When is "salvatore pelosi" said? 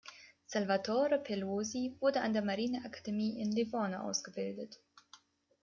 0.47-1.95